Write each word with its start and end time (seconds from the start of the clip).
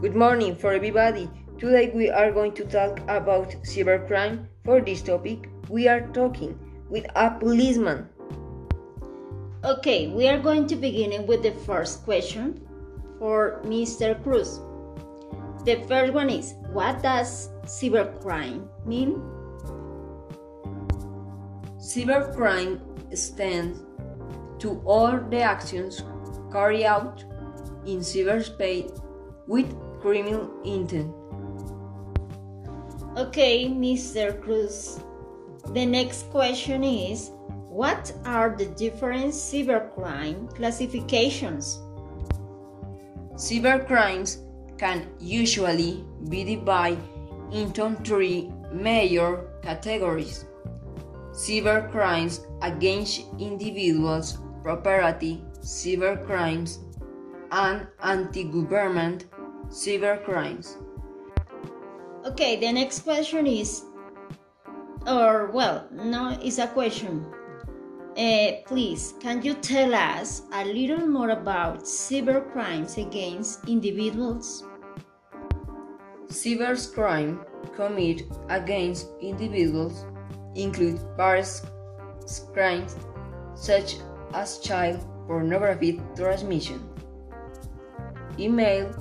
Good 0.00 0.14
morning 0.14 0.54
for 0.54 0.72
everybody. 0.72 1.28
Today 1.58 1.90
we 1.92 2.08
are 2.08 2.30
going 2.30 2.52
to 2.52 2.64
talk 2.64 3.00
about 3.08 3.50
cybercrime. 3.66 4.46
For 4.64 4.80
this 4.80 5.02
topic, 5.02 5.48
we 5.68 5.88
are 5.88 6.06
talking 6.14 6.56
with 6.88 7.04
a 7.16 7.32
policeman. 7.32 8.08
Okay, 9.64 10.06
we 10.06 10.28
are 10.28 10.38
going 10.38 10.68
to 10.68 10.76
begin 10.76 11.26
with 11.26 11.42
the 11.42 11.50
first 11.66 12.04
question 12.04 12.62
for 13.18 13.60
Mr. 13.64 14.22
Cruz. 14.22 14.60
The 15.64 15.82
first 15.88 16.12
one 16.12 16.30
is 16.30 16.54
What 16.72 17.02
does 17.02 17.48
cybercrime 17.64 18.68
mean? 18.86 19.18
Cybercrime 21.82 22.78
stands 23.18 23.82
to 24.60 24.80
all 24.84 25.18
the 25.18 25.42
actions 25.42 26.04
carried 26.52 26.84
out 26.84 27.24
in 27.84 27.98
cyberspace 27.98 28.94
with 29.48 29.74
criminal 30.00 30.50
intent. 30.64 31.14
Okay, 33.16 33.66
Mr. 33.66 34.40
Cruz. 34.42 35.00
The 35.74 35.84
next 35.84 36.30
question 36.30 36.84
is 36.84 37.30
What 37.68 38.12
are 38.24 38.50
the 38.56 38.66
different 38.66 39.34
cybercrime 39.34 40.54
classifications? 40.54 41.78
Cybercrimes 43.34 44.42
can 44.78 45.06
usually 45.18 46.04
be 46.28 46.44
divided 46.44 46.98
into 47.52 47.94
three 48.04 48.50
major 48.72 49.48
categories 49.62 50.44
cybercrimes 51.38 52.40
against 52.62 53.24
individuals, 53.38 54.38
property, 54.64 55.44
cybercrimes, 55.60 56.78
and 57.52 57.86
anti 58.02 58.44
government 58.44 59.26
cybercrimes. 59.70 60.76
Okay, 62.26 62.56
the 62.56 62.72
next 62.72 63.00
question 63.00 63.46
is, 63.46 63.84
or 65.06 65.50
well, 65.52 65.88
no, 65.92 66.38
it's 66.42 66.58
a 66.58 66.66
question. 66.66 67.24
Uh, 68.16 68.60
please, 68.66 69.14
can 69.20 69.40
you 69.42 69.54
tell 69.54 69.94
us 69.94 70.42
a 70.52 70.64
little 70.64 71.06
more 71.06 71.30
about 71.30 71.84
cyber 71.84 72.50
crimes 72.52 72.98
against 72.98 73.68
individuals? 73.68 74.64
Cybercrime 76.26 77.44
committed 77.74 78.26
against 78.48 79.06
individuals 79.20 80.04
include 80.56 80.98
various 81.16 81.64
crimes 82.52 82.96
such 83.54 83.96
as 84.34 84.58
child 84.58 85.06
pornography 85.26 86.00
transmission, 86.16 86.80
email 88.38 88.92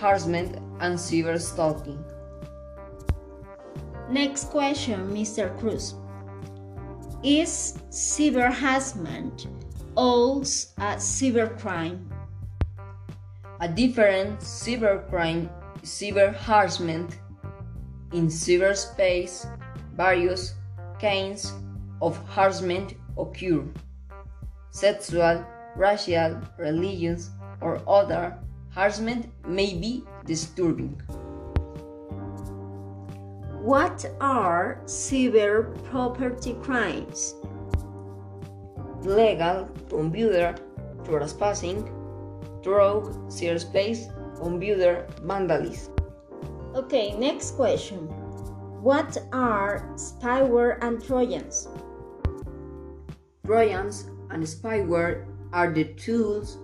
harassment, 0.00 0.56
and 0.80 0.98
cyber 0.98 1.38
stalking. 1.38 2.02
Next 4.10 4.50
question, 4.50 5.10
Mr. 5.12 5.56
Cruz. 5.60 5.94
Is 7.22 7.78
cyber 7.90 8.52
harassment 8.52 9.46
also 9.94 10.72
a 10.78 10.96
cybercrime? 10.96 12.00
A 13.60 13.68
different 13.68 14.40
cybercrime 14.40 15.48
is 15.82 15.90
cyber 15.90 16.34
harassment. 16.34 17.18
In 18.12 18.26
cyberspace, 18.26 19.46
various 19.94 20.54
kinds 21.00 21.52
of 22.02 22.16
harassment 22.26 22.94
occur. 23.16 23.62
Sexual, 24.70 25.44
racial, 25.76 26.40
religious, 26.58 27.30
or 27.60 27.80
other 27.86 28.36
harassment 28.74 29.26
may 29.46 29.74
be 29.74 30.04
disturbing. 30.24 31.00
What 33.62 34.06
are 34.20 34.80
cyber 34.84 35.74
property 35.84 36.54
crimes? 36.62 37.34
Legal 39.02 39.68
computer 39.88 40.54
trespassing, 41.04 41.84
drug 42.62 43.28
cyberspace, 43.28 44.08
computer 44.40 45.06
vandalism. 45.22 45.94
Okay, 46.74 47.12
next 47.18 47.56
question. 47.56 48.08
What 48.80 49.18
are 49.32 49.84
spyware 49.96 50.78
and 50.80 51.04
trojans? 51.04 51.68
Trojans 53.44 54.08
and 54.30 54.44
spyware 54.44 55.26
are 55.52 55.72
the 55.72 55.84
tools 55.94 56.58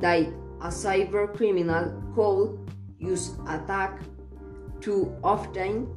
that 0.00 0.26
a 0.62 0.68
cyber 0.68 1.26
criminal 1.36 1.92
could 2.14 2.70
use 2.98 3.36
attack 3.48 4.00
to 4.80 5.12
obtain 5.24 5.88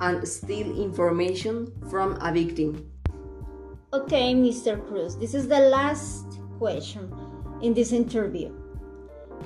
and 0.00 0.26
steal 0.26 0.76
information 0.76 1.72
from 1.88 2.18
a 2.20 2.32
victim. 2.32 2.90
Okay, 3.92 4.34
Mr. 4.34 4.84
Cruz, 4.88 5.16
this 5.16 5.34
is 5.34 5.46
the 5.46 5.60
last 5.60 6.26
question 6.58 7.14
in 7.62 7.74
this 7.74 7.92
interview. 7.92 8.50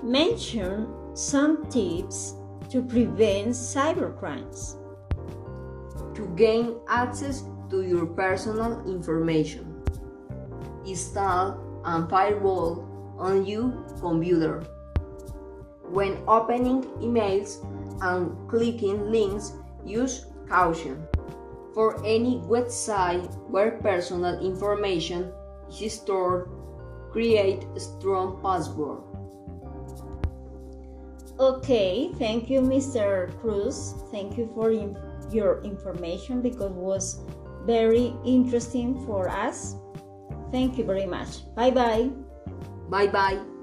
Mention 0.03 0.89
some 1.15 1.67
tips 1.69 2.35
to 2.71 2.83
prevent 2.83 3.49
cybercrimes. 3.49 4.77
To 6.15 6.27
gain 6.35 6.77
access 6.89 7.45
to 7.69 7.83
your 7.83 8.07
personal 8.07 8.83
information, 8.89 9.83
install 10.87 11.61
a 11.85 12.09
firewall 12.09 12.96
on 13.19 13.47
your 13.47 13.71
computer. 14.01 14.65
When 15.91 16.19
opening 16.27 16.83
emails 17.01 17.63
and 18.03 18.49
clicking 18.49 19.11
links, 19.11 19.53
use 19.85 20.27
caution. 20.49 21.07
For 21.75 22.03
any 22.05 22.39
website 22.49 23.29
where 23.51 23.73
personal 23.83 24.41
information 24.41 25.33
is 25.69 25.95
stored, 25.95 26.49
create 27.13 27.65
a 27.77 27.81
strong 27.81 28.41
password. 28.43 29.03
Okay, 31.39 32.11
thank 32.17 32.49
you, 32.49 32.61
Mr. 32.61 33.29
Cruz. 33.41 33.95
Thank 34.11 34.39
you 34.39 34.49
for 34.55 34.73
your 35.31 35.63
information 35.63 36.41
because 36.41 36.73
it 36.73 36.81
was 36.81 37.21
very 37.67 38.15
interesting 38.25 39.05
for 39.05 39.29
us. 39.29 39.77
Thank 40.51 40.79
you 40.79 40.85
very 40.85 41.07
much. 41.07 41.45
Bye 41.55 41.71
bye. 41.71 42.26
Bye 42.89 43.09
bye. 43.09 43.56